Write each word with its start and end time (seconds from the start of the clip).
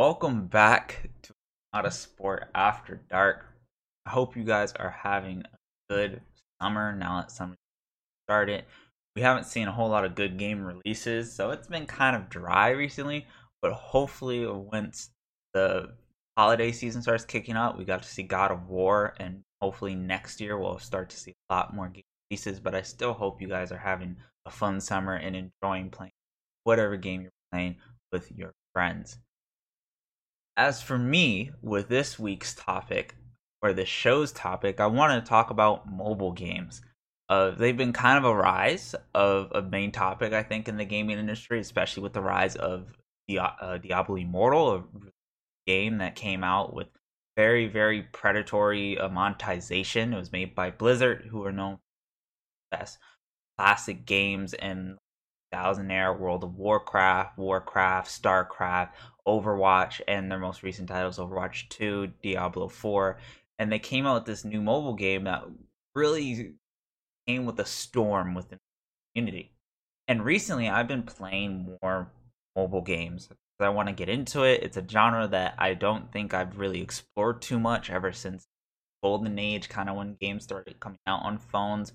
Welcome 0.00 0.46
back 0.46 1.10
to 1.24 1.34
Not 1.74 1.84
a 1.84 1.90
Sport 1.90 2.48
After 2.54 3.02
Dark. 3.10 3.44
I 4.06 4.10
hope 4.10 4.34
you 4.34 4.44
guys 4.44 4.72
are 4.72 4.88
having 4.88 5.42
a 5.42 5.92
good 5.94 6.22
summer 6.58 6.96
now 6.96 7.20
that 7.20 7.30
summer 7.30 7.54
started. 8.26 8.64
We 9.14 9.20
haven't 9.20 9.44
seen 9.44 9.68
a 9.68 9.72
whole 9.72 9.90
lot 9.90 10.06
of 10.06 10.14
good 10.14 10.38
game 10.38 10.64
releases, 10.64 11.30
so 11.30 11.50
it's 11.50 11.68
been 11.68 11.84
kind 11.84 12.16
of 12.16 12.30
dry 12.30 12.70
recently. 12.70 13.26
But 13.60 13.74
hopefully, 13.74 14.46
once 14.46 15.10
the 15.52 15.92
holiday 16.34 16.72
season 16.72 17.02
starts 17.02 17.26
kicking 17.26 17.56
up, 17.56 17.76
we 17.76 17.84
got 17.84 18.02
to 18.02 18.08
see 18.08 18.22
God 18.22 18.50
of 18.52 18.70
War, 18.70 19.12
and 19.20 19.42
hopefully 19.60 19.94
next 19.94 20.40
year 20.40 20.56
we'll 20.58 20.78
start 20.78 21.10
to 21.10 21.18
see 21.18 21.34
a 21.50 21.54
lot 21.54 21.74
more 21.74 21.90
game 21.90 22.04
releases. 22.30 22.58
But 22.58 22.74
I 22.74 22.80
still 22.80 23.12
hope 23.12 23.42
you 23.42 23.48
guys 23.48 23.70
are 23.70 23.76
having 23.76 24.16
a 24.46 24.50
fun 24.50 24.80
summer 24.80 25.16
and 25.16 25.36
enjoying 25.36 25.90
playing 25.90 26.12
whatever 26.64 26.96
game 26.96 27.20
you're 27.20 27.30
playing 27.52 27.76
with 28.10 28.32
your 28.34 28.52
friends. 28.72 29.18
As 30.56 30.82
for 30.82 30.98
me, 30.98 31.52
with 31.62 31.88
this 31.88 32.18
week's 32.18 32.54
topic, 32.54 33.14
or 33.62 33.72
this 33.72 33.88
show's 33.88 34.32
topic, 34.32 34.80
I 34.80 34.86
want 34.86 35.12
to 35.12 35.28
talk 35.28 35.50
about 35.50 35.90
mobile 35.90 36.32
games. 36.32 36.82
Uh, 37.28 37.50
they've 37.50 37.76
been 37.76 37.92
kind 37.92 38.18
of 38.18 38.24
a 38.24 38.34
rise 38.34 38.94
of 39.14 39.52
a 39.52 39.62
main 39.62 39.92
topic, 39.92 40.32
I 40.32 40.42
think, 40.42 40.68
in 40.68 40.76
the 40.76 40.84
gaming 40.84 41.18
industry, 41.18 41.60
especially 41.60 42.02
with 42.02 42.12
the 42.12 42.20
rise 42.20 42.56
of 42.56 42.92
Dia- 43.28 43.54
uh, 43.60 43.78
Diablo 43.78 44.16
Immortal, 44.16 44.74
a 44.74 44.84
game 45.66 45.98
that 45.98 46.16
came 46.16 46.42
out 46.42 46.74
with 46.74 46.88
very, 47.36 47.68
very 47.68 48.02
predatory 48.02 48.98
uh, 48.98 49.08
monetization. 49.08 50.12
It 50.12 50.18
was 50.18 50.32
made 50.32 50.54
by 50.54 50.70
Blizzard, 50.70 51.28
who 51.30 51.44
are 51.44 51.52
known 51.52 51.76
for 51.76 52.78
best 52.78 52.98
classic 53.56 54.04
games 54.04 54.52
and 54.54 54.98
Thousandaire, 55.54 56.18
World 56.18 56.44
of 56.44 56.56
Warcraft, 56.56 57.38
Warcraft, 57.38 58.08
StarCraft, 58.08 58.90
Overwatch, 59.30 60.00
and 60.08 60.30
their 60.30 60.38
most 60.38 60.62
recent 60.62 60.88
titles, 60.88 61.18
Overwatch 61.18 61.68
2, 61.68 62.12
Diablo 62.22 62.68
4. 62.68 63.18
And 63.58 63.70
they 63.70 63.78
came 63.78 64.06
out 64.06 64.14
with 64.14 64.24
this 64.24 64.44
new 64.44 64.60
mobile 64.60 64.94
game 64.94 65.24
that 65.24 65.44
really 65.94 66.54
came 67.26 67.44
with 67.46 67.60
a 67.60 67.66
storm 67.66 68.34
within 68.34 68.58
the 68.58 69.20
community. 69.20 69.52
And 70.08 70.24
recently, 70.24 70.68
I've 70.68 70.88
been 70.88 71.04
playing 71.04 71.78
more 71.82 72.10
mobile 72.56 72.82
games. 72.82 73.28
I 73.60 73.68
want 73.68 73.88
to 73.88 73.94
get 73.94 74.08
into 74.08 74.42
it. 74.42 74.62
It's 74.62 74.76
a 74.76 74.88
genre 74.88 75.28
that 75.28 75.54
I 75.58 75.74
don't 75.74 76.10
think 76.10 76.32
I've 76.32 76.58
really 76.58 76.80
explored 76.80 77.42
too 77.42 77.60
much 77.60 77.90
ever 77.90 78.10
since 78.12 78.46
Golden 79.02 79.38
Age, 79.38 79.68
kind 79.68 79.88
of 79.88 79.96
when 79.96 80.16
games 80.20 80.44
started 80.44 80.80
coming 80.80 80.98
out 81.06 81.22
on 81.22 81.38
phones 81.38 81.92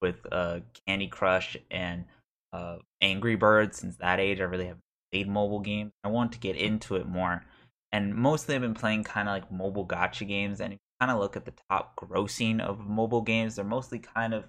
with 0.00 0.16
uh, 0.30 0.60
Candy 0.86 1.08
Crush 1.08 1.56
and 1.70 2.04
uh, 2.52 2.76
Angry 3.00 3.36
Birds. 3.36 3.78
Since 3.78 3.96
that 3.96 4.20
age, 4.20 4.40
I 4.40 4.44
really 4.44 4.66
haven't 4.66 4.82
mobile 5.26 5.60
games. 5.60 5.92
I 6.04 6.08
want 6.08 6.32
to 6.32 6.38
get 6.38 6.56
into 6.56 6.96
it 6.96 7.06
more, 7.06 7.44
and 7.92 8.14
mostly 8.14 8.54
I've 8.54 8.60
been 8.60 8.74
playing 8.74 9.04
kind 9.04 9.28
of 9.28 9.34
like 9.34 9.50
mobile 9.52 9.86
gacha 9.86 10.26
games. 10.26 10.60
And 10.60 10.74
if 10.74 10.78
you 10.78 11.06
kind 11.06 11.12
of 11.12 11.18
look 11.18 11.36
at 11.36 11.44
the 11.44 11.54
top 11.70 11.96
grossing 11.96 12.60
of 12.60 12.80
mobile 12.80 13.22
games, 13.22 13.56
they're 13.56 13.64
mostly 13.64 13.98
kind 13.98 14.34
of 14.34 14.48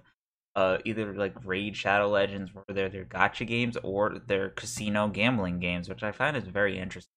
uh, 0.56 0.78
either 0.84 1.14
like 1.14 1.34
Raid 1.44 1.76
Shadow 1.76 2.08
Legends, 2.08 2.52
where 2.54 2.64
they're 2.68 2.88
their 2.88 3.04
gacha 3.04 3.46
games, 3.46 3.76
or 3.82 4.18
their 4.26 4.50
casino 4.50 5.08
gambling 5.08 5.60
games, 5.60 5.88
which 5.88 6.02
I 6.02 6.12
find 6.12 6.36
is 6.36 6.44
very 6.44 6.78
interesting. 6.78 7.12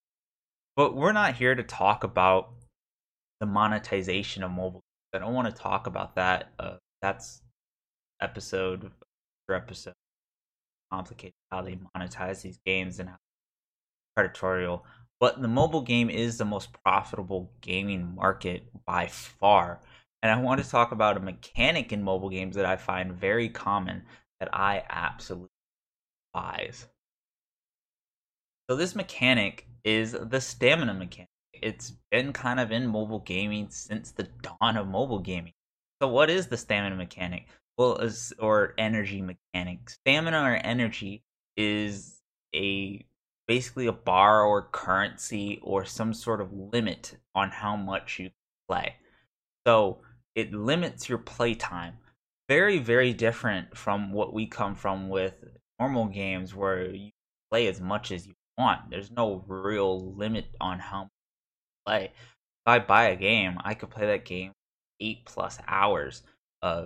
But 0.76 0.96
we're 0.96 1.12
not 1.12 1.36
here 1.36 1.56
to 1.56 1.64
talk 1.64 2.04
about 2.04 2.52
the 3.40 3.46
monetization 3.46 4.44
of 4.44 4.52
mobile. 4.52 4.82
games. 4.82 5.22
I 5.22 5.26
don't 5.26 5.34
want 5.34 5.54
to 5.54 5.62
talk 5.62 5.88
about 5.88 6.16
that. 6.16 6.52
Uh, 6.58 6.78
that's 7.02 7.42
episode 8.22 8.92
for 9.46 9.56
episode 9.56 9.94
complicated 10.92 11.34
how 11.52 11.62
they 11.62 11.78
monetize 11.96 12.42
these 12.42 12.60
games 12.66 13.00
and 13.00 13.10
how 13.10 13.18
predatorial. 14.18 14.82
But 15.20 15.42
the 15.42 15.48
mobile 15.48 15.82
game 15.82 16.10
is 16.10 16.38
the 16.38 16.46
most 16.46 16.70
profitable 16.84 17.52
gaming 17.62 18.16
market 18.16 18.64
by 18.86 19.08
far. 19.08 19.82
And 20.22 20.32
I 20.32 20.42
want 20.42 20.64
to 20.64 20.70
talk 20.70 20.92
about 20.92 21.18
a 21.18 21.22
mechanic 21.22 21.92
in 21.92 22.04
mobile 22.04 22.30
games 22.30 22.56
that 22.56 22.66
I 22.66 22.76
find 22.76 23.14
very 23.14 23.50
common 23.50 24.04
that 24.40 24.50
I 24.54 24.84
absolutely 24.90 25.50
despise. 26.34 26.88
So 28.70 28.76
this 28.76 28.96
mechanic 28.96 29.68
is 29.84 30.14
the 30.14 30.42
stamina 30.42 30.94
mechanic. 30.94 31.30
It's 31.54 31.92
been 32.12 32.34
kind 32.34 32.60
of 32.60 32.72
in 32.72 32.88
mobile 32.88 33.20
gaming 33.20 33.70
since 33.70 34.12
the 34.12 34.28
dawn 34.42 34.78
of 34.78 34.88
mobile 34.88 35.20
gaming. 35.20 35.54
So 36.02 36.08
what 36.08 36.30
is 36.30 36.48
the 36.48 36.58
stamina 36.58 36.96
mechanic? 36.96 37.48
well 37.78 38.00
as 38.00 38.34
or 38.40 38.74
energy 38.78 39.22
mechanics 39.22 39.96
stamina 39.96 40.42
or 40.44 40.56
energy 40.64 41.24
is 41.58 42.22
a 42.56 43.04
basically 43.48 43.88
a 43.88 43.92
bar 43.92 44.44
or 44.44 44.70
currency 44.72 45.60
or 45.64 45.86
some 45.86 46.14
sort 46.14 46.42
of 46.42 46.54
limit 46.54 47.18
on 47.36 47.50
how 47.50 47.76
much 47.76 48.20
you 48.20 48.32
play. 48.70 48.96
So 49.66 50.00
it 50.36 50.54
limits 50.54 51.10
your 51.10 51.18
play 51.18 51.54
time 51.54 51.98
very 52.50 52.78
very 52.78 53.14
different 53.14 53.76
from 53.78 54.12
what 54.12 54.34
we 54.34 54.46
come 54.46 54.76
from 54.76 55.10
with 55.10 55.34
normal 55.80 56.06
games 56.06 56.54
where 56.54 56.90
you 56.94 57.12
play 57.50 57.68
as 57.68 57.80
much 57.80 58.12
as 58.12 58.28
you 58.28 58.34
want. 58.58 58.90
There's 58.90 59.12
no 59.12 59.44
real 59.48 60.14
limit 60.16 60.46
on 60.60 60.80
how 60.80 61.04
much 61.04 61.10
you 61.10 61.86
play. 61.86 62.06
If 62.06 62.68
i 62.68 62.80
buy 62.80 63.06
a 63.06 63.16
game 63.18 63.58
i 63.64 63.74
could 63.74 63.90
play 63.90 64.06
that 64.08 64.24
game 64.24 64.54
eight 65.02 65.26
plus 65.26 65.60
hours 65.68 66.24
uh, 66.62 66.86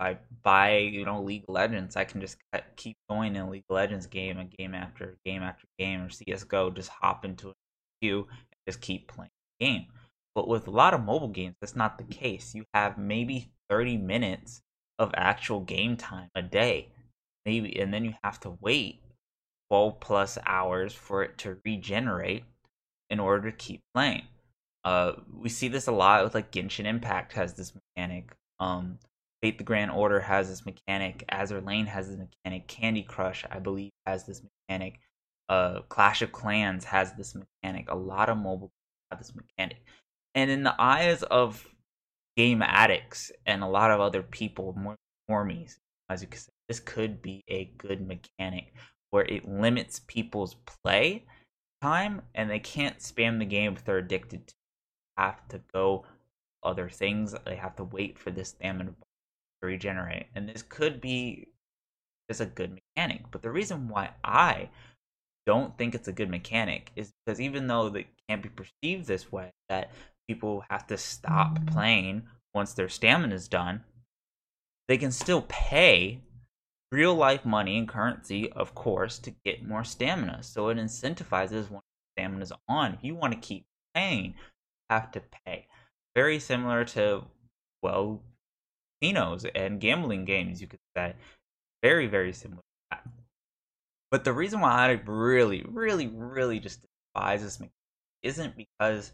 I 0.00 0.18
buy, 0.42 0.78
you 0.78 1.04
know, 1.04 1.22
League 1.22 1.44
of 1.46 1.54
Legends, 1.54 1.94
I 1.94 2.04
can 2.04 2.20
just 2.20 2.38
keep 2.76 2.96
going 3.08 3.36
in 3.36 3.50
League 3.50 3.64
of 3.68 3.74
Legends 3.74 4.06
game 4.06 4.38
and 4.38 4.50
game 4.50 4.74
after 4.74 5.18
game 5.24 5.42
after 5.42 5.66
game, 5.78 6.00
or 6.00 6.10
CS:GO, 6.10 6.70
just 6.70 6.88
hop 6.88 7.24
into 7.24 7.50
a 7.50 7.54
queue 8.00 8.26
and 8.30 8.58
just 8.66 8.80
keep 8.80 9.08
playing 9.08 9.30
the 9.58 9.66
game. 9.66 9.86
But 10.34 10.48
with 10.48 10.66
a 10.68 10.70
lot 10.70 10.94
of 10.94 11.04
mobile 11.04 11.28
games, 11.28 11.56
that's 11.60 11.76
not 11.76 11.98
the 11.98 12.04
case. 12.04 12.54
You 12.54 12.64
have 12.72 12.96
maybe 12.96 13.50
30 13.68 13.98
minutes 13.98 14.62
of 14.98 15.10
actual 15.14 15.60
game 15.60 15.96
time 15.96 16.30
a 16.34 16.42
day, 16.42 16.88
maybe, 17.44 17.78
and 17.78 17.92
then 17.92 18.04
you 18.04 18.14
have 18.24 18.40
to 18.40 18.56
wait 18.60 19.02
12 19.70 20.00
plus 20.00 20.38
hours 20.46 20.94
for 20.94 21.22
it 21.22 21.36
to 21.38 21.58
regenerate 21.64 22.44
in 23.10 23.20
order 23.20 23.50
to 23.50 23.56
keep 23.56 23.82
playing. 23.94 24.22
Uh, 24.84 25.12
we 25.38 25.48
see 25.48 25.68
this 25.68 25.88
a 25.88 25.92
lot 25.92 26.24
with 26.24 26.34
like 26.34 26.52
Genshin 26.52 26.86
Impact 26.86 27.34
has 27.34 27.54
this 27.54 27.74
mechanic. 27.74 28.34
Um, 28.58 28.98
Fate 29.42 29.58
the 29.58 29.64
Grand 29.64 29.90
Order 29.90 30.20
has 30.20 30.48
this 30.48 30.66
mechanic. 30.66 31.24
Azur 31.32 31.64
Lane 31.64 31.86
has 31.86 32.08
this 32.08 32.18
mechanic. 32.18 32.68
Candy 32.68 33.02
Crush, 33.02 33.44
I 33.50 33.58
believe, 33.58 33.90
has 34.06 34.26
this 34.26 34.42
mechanic. 34.42 35.00
Uh, 35.48 35.80
Clash 35.88 36.22
of 36.22 36.32
Clans 36.32 36.84
has 36.84 37.14
this 37.14 37.34
mechanic. 37.34 37.90
A 37.90 37.96
lot 37.96 38.28
of 38.28 38.36
mobile 38.36 38.70
have 39.10 39.18
this 39.18 39.34
mechanic. 39.34 39.78
And 40.34 40.50
in 40.50 40.62
the 40.62 40.74
eyes 40.78 41.22
of 41.24 41.66
game 42.36 42.62
addicts 42.62 43.32
and 43.46 43.62
a 43.62 43.68
lot 43.68 43.90
of 43.90 44.00
other 44.00 44.22
people, 44.22 44.74
more 44.76 44.96
normies, 45.30 45.78
as 46.08 46.22
you 46.22 46.28
could 46.28 46.40
say, 46.40 46.52
this 46.68 46.80
could 46.80 47.20
be 47.22 47.42
a 47.48 47.72
good 47.78 48.06
mechanic 48.06 48.74
where 49.10 49.24
it 49.24 49.48
limits 49.48 50.02
people's 50.06 50.54
play 50.84 51.24
time 51.82 52.22
and 52.34 52.48
they 52.48 52.58
can't 52.58 52.98
spam 52.98 53.38
the 53.38 53.44
game 53.44 53.72
if 53.72 53.84
they're 53.84 53.98
addicted 53.98 54.46
to 54.46 54.54
have 55.16 55.48
to 55.48 55.60
go 55.72 56.04
other 56.62 56.88
things. 56.88 57.34
They 57.44 57.56
have 57.56 57.74
to 57.76 57.84
wait 57.84 58.18
for 58.18 58.30
this 58.30 58.50
stamina 58.50 58.94
regenerate. 59.66 60.26
And 60.34 60.48
this 60.48 60.62
could 60.62 61.00
be 61.00 61.48
just 62.28 62.40
a 62.40 62.46
good 62.46 62.78
mechanic. 62.96 63.22
But 63.30 63.42
the 63.42 63.50
reason 63.50 63.88
why 63.88 64.10
I 64.22 64.70
don't 65.46 65.76
think 65.76 65.94
it's 65.94 66.08
a 66.08 66.12
good 66.12 66.30
mechanic 66.30 66.92
is 66.96 67.12
because 67.24 67.40
even 67.40 67.66
though 67.66 67.86
it 67.86 68.06
can't 68.28 68.42
be 68.42 68.48
perceived 68.48 69.06
this 69.06 69.32
way, 69.32 69.50
that 69.68 69.90
people 70.28 70.64
have 70.70 70.86
to 70.86 70.96
stop 70.96 71.66
playing 71.66 72.22
once 72.54 72.72
their 72.72 72.88
stamina 72.88 73.34
is 73.34 73.48
done, 73.48 73.82
they 74.88 74.96
can 74.96 75.12
still 75.12 75.42
pay 75.48 76.20
real 76.92 77.14
life 77.14 77.44
money 77.44 77.78
and 77.78 77.88
currency, 77.88 78.50
of 78.52 78.74
course, 78.74 79.18
to 79.20 79.34
get 79.44 79.66
more 79.66 79.84
stamina. 79.84 80.42
So 80.42 80.68
it 80.68 80.78
incentivizes 80.78 81.70
when 81.70 81.80
stamina 82.16 82.42
is 82.42 82.52
on. 82.68 82.94
If 82.94 83.04
you 83.04 83.14
want 83.14 83.32
to 83.32 83.38
keep 83.38 83.64
paying, 83.94 84.24
you 84.26 84.32
have 84.88 85.10
to 85.12 85.22
pay. 85.44 85.66
Very 86.16 86.38
similar 86.40 86.84
to, 86.86 87.24
well, 87.82 88.22
casinos 89.00 89.46
and 89.54 89.80
gambling 89.80 90.24
games, 90.24 90.60
you 90.60 90.66
could 90.66 90.80
say. 90.96 91.14
Very, 91.82 92.06
very 92.06 92.32
similar 92.32 92.60
to 92.60 92.62
that. 92.90 93.06
But 94.10 94.24
the 94.24 94.32
reason 94.32 94.60
why 94.60 94.88
I 94.88 95.00
really, 95.06 95.64
really, 95.68 96.08
really 96.08 96.60
just 96.60 96.80
despise 97.14 97.42
this 97.42 97.60
mechanic 97.60 97.72
isn't 98.22 98.56
because 98.56 99.12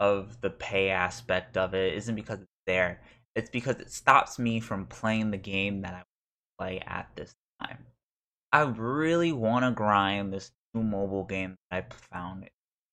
of 0.00 0.40
the 0.40 0.50
pay 0.50 0.90
aspect 0.90 1.56
of 1.56 1.74
it, 1.74 1.94
isn't 1.94 2.14
because 2.14 2.40
it's 2.40 2.48
there. 2.66 3.00
It's 3.36 3.50
because 3.50 3.78
it 3.80 3.92
stops 3.92 4.38
me 4.38 4.58
from 4.58 4.86
playing 4.86 5.30
the 5.30 5.36
game 5.36 5.82
that 5.82 5.92
I 5.92 5.96
want 5.96 6.04
to 6.04 6.58
play 6.58 6.80
at 6.86 7.08
this 7.14 7.34
time. 7.62 7.78
I 8.52 8.62
really 8.62 9.32
want 9.32 9.64
to 9.64 9.70
grind 9.70 10.32
this 10.32 10.50
new 10.74 10.82
mobile 10.82 11.24
game 11.24 11.56
that 11.70 11.84
I 11.84 11.94
found 12.16 12.48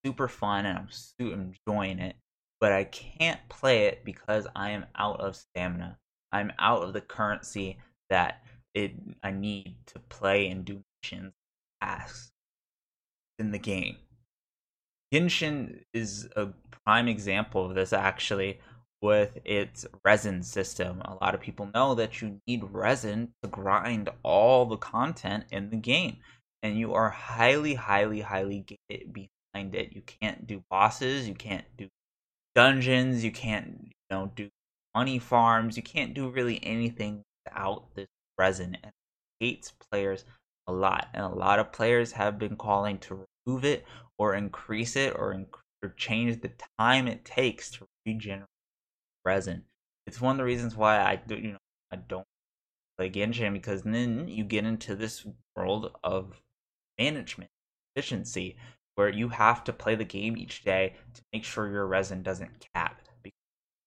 super 0.06 0.28
fun 0.28 0.66
and 0.66 0.78
I'm 0.78 0.88
enjoying 1.19 2.00
it, 2.00 2.16
but 2.60 2.72
I 2.72 2.84
can't 2.84 3.39
play 3.50 3.86
it 3.86 4.06
because 4.06 4.48
I 4.56 4.72
am 4.72 4.86
out 4.95 5.19
of 5.19 5.36
stamina. 5.36 5.98
I'm 6.38 6.54
out 6.60 6.84
of 6.84 6.94
the 6.94 7.01
currency 7.01 7.78
that 8.10 8.44
it 8.74 8.94
I 9.24 9.31
need 9.31 9.75
to 9.88 10.00
play 10.00 10.48
and 10.50 10.63
do 10.63 10.84
missions 11.01 11.34
tasks 11.81 12.31
in 13.39 13.51
the 13.51 13.60
game. 13.60 13.98
Genshin 15.13 15.84
is 15.94 16.28
a 16.36 16.48
prime 16.86 17.07
example 17.07 17.66
of 17.66 17.75
this 17.75 17.94
actually 17.94 18.60
with 19.01 19.38
its 19.45 19.86
resin 20.04 20.44
system. 20.44 21.01
A 21.01 21.16
lot 21.22 21.34
of 21.36 21.42
people 21.42 21.69
know 21.74 21.95
that 21.95 22.22
you 22.22 22.42
need 22.48 22.63
resin 22.72 23.34
to 23.42 23.50
grind 23.50 24.10
all 24.24 24.66
the 24.66 24.78
content 24.78 25.45
in 25.51 25.69
the 25.69 25.78
game. 25.78 26.18
And 26.63 26.78
you 26.78 26.94
are 26.94 27.10
highly, 27.10 27.75
highly, 27.75 28.22
highly 28.22 28.66
behind 28.89 29.75
it. 29.75 29.94
You 29.94 30.01
can't 30.01 30.45
do 30.48 30.63
bosses, 30.69 31.28
you 31.28 31.36
can't 31.36 31.66
do 31.78 31.88
dungeons, 32.56 33.24
you 33.24 33.31
can't, 33.31 33.80
you 33.84 33.92
know, 34.10 34.31
do 34.36 34.50
money 34.97 35.19
farms, 35.19 35.77
you 35.77 35.83
can't 35.83 36.15
do 36.15 36.27
really 36.27 36.59
anything 36.63 37.23
without 37.45 37.94
this 37.94 38.07
resin. 38.35 38.75
And 38.81 38.91
it 38.91 39.45
hates 39.45 39.71
players 39.91 40.25
a 40.65 40.73
lot. 40.73 41.07
And 41.13 41.23
a 41.23 41.29
lot 41.29 41.59
of 41.59 41.71
players 41.71 42.11
have 42.13 42.39
been 42.39 42.55
calling 42.55 42.97
to 42.99 43.27
remove 43.45 43.63
it 43.63 43.85
or 44.17 44.33
increase 44.33 44.95
it 44.95 45.13
or, 45.15 45.45
or 45.83 45.89
change 45.89 46.41
the 46.41 46.51
time 46.79 47.07
it 47.07 47.23
takes 47.23 47.69
to 47.71 47.85
regenerate 48.07 48.47
resin. 49.23 49.65
It's 50.07 50.19
one 50.19 50.31
of 50.31 50.38
the 50.39 50.45
reasons 50.45 50.75
why 50.75 51.00
I 51.00 51.15
do, 51.15 51.35
you 51.35 51.51
know, 51.51 51.57
I 51.91 51.97
don't 51.97 52.25
play 52.97 53.11
Genshin 53.11 53.53
because 53.53 53.83
then 53.83 54.27
you 54.27 54.43
get 54.45 54.65
into 54.65 54.95
this 54.95 55.27
world 55.55 55.91
of 56.03 56.41
management 56.97 57.51
efficiency 57.95 58.57
where 58.95 59.09
you 59.09 59.29
have 59.29 59.63
to 59.65 59.73
play 59.73 59.93
the 59.93 60.03
game 60.03 60.35
each 60.35 60.63
day 60.63 60.95
to 61.13 61.21
make 61.31 61.43
sure 61.43 61.69
your 61.69 61.85
resin 61.85 62.23
doesn't 62.23 62.65
cap. 62.73 63.06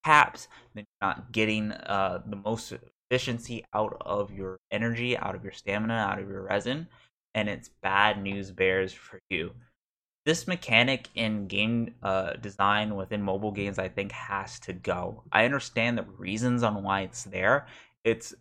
Caps, 0.04 0.48
then 0.74 0.84
you're 0.86 1.08
not 1.08 1.32
getting 1.32 1.72
uh, 1.72 2.22
the 2.26 2.36
most 2.36 2.72
efficiency 3.10 3.64
out 3.74 3.96
of 4.00 4.32
your 4.32 4.58
energy, 4.70 5.16
out 5.16 5.34
of 5.34 5.42
your 5.42 5.52
stamina, 5.52 5.94
out 5.94 6.18
of 6.18 6.28
your 6.28 6.42
resin, 6.42 6.88
and 7.34 7.48
it's 7.48 7.70
bad 7.82 8.22
news 8.22 8.50
bears 8.50 8.92
for 8.92 9.20
you 9.28 9.52
this 10.26 10.46
mechanic 10.46 11.08
in 11.14 11.46
game 11.46 11.94
uh, 12.02 12.34
design 12.34 12.94
within 12.94 13.22
mobile 13.22 13.52
games, 13.52 13.78
I 13.78 13.88
think, 13.88 14.12
has 14.12 14.60
to 14.60 14.72
go. 14.72 15.22
I 15.32 15.44
understand 15.44 15.96
the 15.96 16.04
reasons 16.18 16.62
on 16.62 16.82
why 16.82 17.02
it's 17.02 17.24
there. 17.24 17.66
It's 18.04 18.34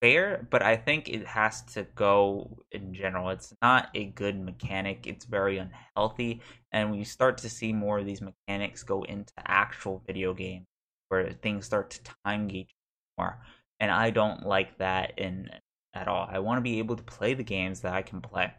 fair, 0.00 0.46
but 0.50 0.62
I 0.62 0.76
think 0.76 1.08
it 1.08 1.26
has 1.26 1.62
to 1.74 1.86
go 1.94 2.58
in 2.72 2.94
general. 2.94 3.30
It's 3.30 3.54
not 3.62 3.88
a 3.94 4.06
good 4.06 4.38
mechanic. 4.38 5.06
It's 5.06 5.24
very 5.24 5.58
unhealthy, 5.58 6.40
and 6.72 6.90
we 6.90 7.04
start 7.04 7.38
to 7.38 7.48
see 7.48 7.72
more 7.72 7.98
of 7.98 8.06
these 8.06 8.22
mechanics 8.22 8.82
go 8.82 9.02
into 9.02 9.32
actual 9.38 10.02
video 10.06 10.34
games 10.34 10.66
where 11.08 11.32
things 11.32 11.66
start 11.66 11.90
to 11.90 12.00
time 12.24 12.48
gauge 12.48 12.74
more. 13.18 13.40
And 13.80 13.90
I 13.90 14.10
don't 14.10 14.46
like 14.46 14.78
that 14.78 15.18
in 15.18 15.50
at 15.94 16.08
all. 16.08 16.28
I 16.30 16.38
want 16.38 16.58
to 16.58 16.62
be 16.62 16.78
able 16.78 16.96
to 16.96 17.02
play 17.02 17.34
the 17.34 17.42
games 17.42 17.80
that 17.80 17.94
I 17.94 18.02
can 18.02 18.20
play. 18.20 18.52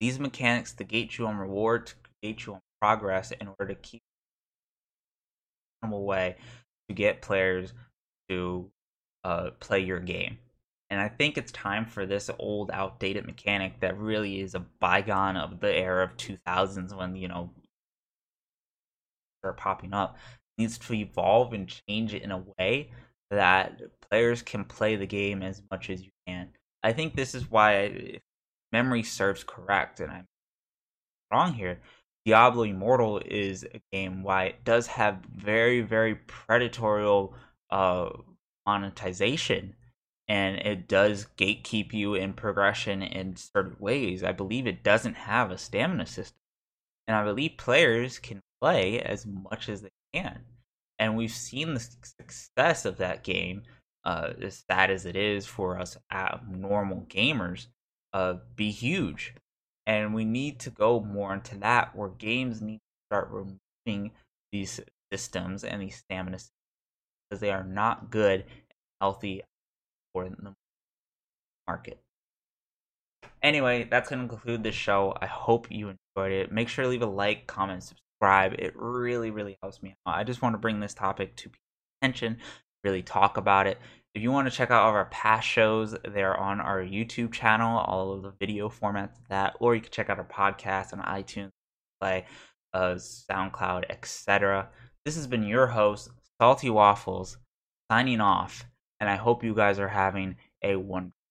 These 0.00 0.18
mechanics 0.18 0.72
to 0.74 0.84
gate 0.84 1.18
you 1.18 1.26
on 1.26 1.36
reward, 1.36 1.86
to 1.86 1.94
gate 2.22 2.46
you 2.46 2.54
on 2.54 2.60
progress 2.80 3.32
in 3.32 3.48
order 3.48 3.74
to 3.74 3.80
keep 3.80 4.02
a 5.82 5.98
way 5.98 6.36
to 6.88 6.94
get 6.94 7.22
players 7.22 7.72
to 8.28 8.70
uh, 9.24 9.50
play 9.60 9.80
your 9.80 10.00
game. 10.00 10.38
And 10.90 11.00
I 11.00 11.08
think 11.08 11.38
it's 11.38 11.52
time 11.52 11.86
for 11.86 12.04
this 12.04 12.28
old, 12.38 12.70
outdated 12.70 13.24
mechanic 13.24 13.80
that 13.80 13.98
really 13.98 14.40
is 14.40 14.54
a 14.54 14.60
bygone 14.60 15.36
of 15.36 15.60
the 15.60 15.74
era 15.74 16.04
of 16.04 16.16
2000s 16.16 16.94
when, 16.94 17.16
you 17.16 17.28
know, 17.28 17.50
are 19.44 19.52
popping 19.52 19.92
up 19.92 20.16
needs 20.58 20.78
to 20.78 20.94
evolve 20.94 21.52
and 21.52 21.74
change 21.88 22.14
it 22.14 22.22
in 22.22 22.30
a 22.30 22.44
way 22.58 22.90
that 23.30 23.80
players 24.10 24.42
can 24.42 24.64
play 24.64 24.96
the 24.96 25.06
game 25.06 25.42
as 25.42 25.62
much 25.70 25.90
as 25.90 26.02
you 26.02 26.10
can. 26.26 26.48
I 26.82 26.92
think 26.92 27.14
this 27.14 27.34
is 27.34 27.50
why 27.50 27.74
if 27.74 28.22
memory 28.72 29.02
serves 29.02 29.44
correct, 29.44 30.00
and 30.00 30.10
I'm 30.10 30.26
wrong 31.32 31.54
here. 31.54 31.80
Diablo 32.24 32.62
Immortal 32.64 33.20
is 33.24 33.64
a 33.64 33.80
game 33.92 34.22
why 34.22 34.44
it 34.44 34.64
does 34.64 34.86
have 34.86 35.24
very, 35.34 35.80
very 35.80 36.14
predatory 36.14 37.30
uh, 37.70 38.10
monetization, 38.66 39.74
and 40.28 40.56
it 40.58 40.88
does 40.88 41.26
gatekeep 41.36 41.92
you 41.92 42.14
in 42.14 42.32
progression 42.32 43.02
in 43.02 43.36
certain 43.36 43.76
ways. 43.78 44.22
I 44.22 44.32
believe 44.32 44.66
it 44.66 44.82
doesn't 44.82 45.14
have 45.14 45.50
a 45.50 45.58
stamina 45.58 46.06
system, 46.06 46.38
and 47.06 47.16
I 47.16 47.24
believe 47.24 47.56
players 47.56 48.18
can 48.18 48.40
play 48.60 49.00
as 49.00 49.26
much 49.26 49.68
as 49.68 49.82
they 49.82 49.90
can. 50.14 50.40
And 50.98 51.16
we've 51.16 51.32
seen 51.32 51.74
the 51.74 51.80
success 51.80 52.84
of 52.84 52.98
that 52.98 53.24
game, 53.24 53.62
uh, 54.04 54.34
as 54.40 54.64
sad 54.70 54.90
as 54.90 55.04
it 55.06 55.16
is 55.16 55.46
for 55.46 55.78
us 55.78 55.96
normal 56.48 57.06
gamers 57.08 57.66
uh, 58.12 58.34
be 58.54 58.70
huge. 58.70 59.34
And 59.86 60.14
we 60.14 60.24
need 60.24 60.60
to 60.60 60.70
go 60.70 61.00
more 61.00 61.34
into 61.34 61.58
that 61.58 61.96
where 61.96 62.08
games 62.08 62.60
need 62.62 62.78
to 62.78 63.06
start 63.10 63.30
removing 63.30 64.12
these 64.52 64.80
systems 65.12 65.64
and 65.64 65.82
these 65.82 65.96
stamina 65.96 66.38
systems 66.38 66.61
because 67.32 67.40
they 67.40 67.50
are 67.50 67.64
not 67.64 68.10
good 68.10 68.40
and 68.42 68.76
healthy 69.00 69.40
for 70.12 70.28
the 70.28 70.54
market. 71.66 71.98
Anyway, 73.42 73.88
that's 73.90 74.10
going 74.10 74.20
to 74.20 74.28
conclude 74.28 74.62
this 74.62 74.74
show. 74.74 75.16
I 75.18 75.24
hope 75.24 75.66
you 75.70 75.88
enjoyed 75.88 76.32
it. 76.32 76.52
Make 76.52 76.68
sure 76.68 76.84
to 76.84 76.90
leave 76.90 77.00
a 77.00 77.06
like, 77.06 77.46
comment, 77.46 77.84
subscribe. 77.84 78.52
It 78.58 78.74
really, 78.76 79.30
really 79.30 79.56
helps 79.62 79.82
me 79.82 79.96
out. 80.06 80.14
I 80.14 80.24
just 80.24 80.42
want 80.42 80.52
to 80.52 80.58
bring 80.58 80.78
this 80.78 80.92
topic 80.92 81.34
to 81.36 81.50
attention, 82.02 82.36
really 82.84 83.02
talk 83.02 83.38
about 83.38 83.66
it. 83.66 83.78
If 84.14 84.20
you 84.20 84.30
want 84.30 84.46
to 84.50 84.54
check 84.54 84.70
out 84.70 84.82
all 84.82 84.90
of 84.90 84.94
our 84.94 85.06
past 85.06 85.48
shows, 85.48 85.96
they're 86.04 86.36
on 86.36 86.60
our 86.60 86.82
YouTube 86.82 87.32
channel, 87.32 87.78
all 87.78 88.12
of 88.12 88.20
the 88.20 88.34
video 88.38 88.68
formats 88.68 89.18
of 89.18 89.28
that, 89.30 89.54
or 89.58 89.74
you 89.74 89.80
can 89.80 89.90
check 89.90 90.10
out 90.10 90.18
our 90.18 90.24
podcast 90.26 90.92
on 90.92 91.00
iTunes, 91.00 91.48
Play, 91.98 92.26
uh, 92.74 92.96
SoundCloud, 92.96 93.84
etc. 93.88 94.68
This 95.06 95.16
has 95.16 95.26
been 95.26 95.44
your 95.44 95.68
host, 95.68 96.10
Salty 96.40 96.70
Waffles, 96.70 97.38
signing 97.90 98.20
off, 98.20 98.64
and 99.00 99.08
I 99.08 99.16
hope 99.16 99.44
you 99.44 99.54
guys 99.54 99.78
are 99.78 99.88
having 99.88 100.36
a 100.62 100.76
wonderful 100.76 101.21